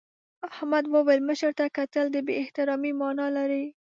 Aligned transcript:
احمد 0.51 0.85
وویل 0.93 1.21
مشر 1.29 1.51
ته 1.59 1.65
کتل 1.77 2.05
د 2.11 2.17
بې 2.25 2.33
احترامۍ 2.41 2.91
مانا 3.01 3.27
لري. 3.37 3.65